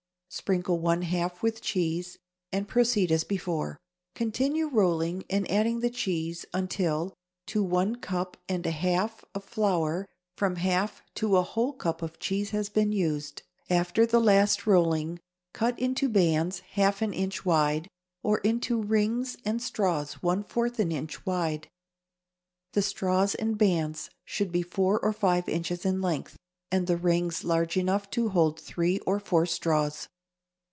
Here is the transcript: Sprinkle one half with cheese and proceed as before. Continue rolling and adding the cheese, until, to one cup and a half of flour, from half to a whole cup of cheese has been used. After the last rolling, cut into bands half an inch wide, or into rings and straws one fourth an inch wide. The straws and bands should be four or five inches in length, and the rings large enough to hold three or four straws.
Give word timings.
Sprinkle 0.33 0.79
one 0.79 1.01
half 1.01 1.43
with 1.43 1.59
cheese 1.59 2.17
and 2.53 2.65
proceed 2.65 3.11
as 3.11 3.25
before. 3.25 3.77
Continue 4.15 4.67
rolling 4.67 5.25
and 5.29 5.45
adding 5.51 5.81
the 5.81 5.89
cheese, 5.89 6.45
until, 6.53 7.13
to 7.47 7.61
one 7.61 7.97
cup 7.97 8.37
and 8.47 8.65
a 8.65 8.71
half 8.71 9.25
of 9.35 9.43
flour, 9.43 10.07
from 10.37 10.55
half 10.55 11.01
to 11.15 11.35
a 11.35 11.41
whole 11.43 11.73
cup 11.73 12.01
of 12.01 12.17
cheese 12.17 12.51
has 12.51 12.69
been 12.69 12.93
used. 12.93 13.43
After 13.69 14.05
the 14.05 14.21
last 14.21 14.65
rolling, 14.65 15.19
cut 15.51 15.77
into 15.77 16.07
bands 16.07 16.59
half 16.61 17.01
an 17.01 17.11
inch 17.13 17.43
wide, 17.43 17.89
or 18.23 18.37
into 18.37 18.81
rings 18.81 19.35
and 19.43 19.61
straws 19.61 20.23
one 20.23 20.43
fourth 20.45 20.79
an 20.79 20.93
inch 20.93 21.25
wide. 21.25 21.67
The 22.71 22.81
straws 22.81 23.35
and 23.35 23.57
bands 23.57 24.09
should 24.23 24.53
be 24.53 24.61
four 24.61 24.97
or 25.01 25.11
five 25.11 25.49
inches 25.49 25.83
in 25.85 25.99
length, 26.01 26.37
and 26.71 26.87
the 26.87 26.95
rings 26.95 27.43
large 27.43 27.75
enough 27.75 28.09
to 28.11 28.29
hold 28.29 28.61
three 28.61 28.99
or 28.99 29.19
four 29.19 29.45
straws. 29.45 30.07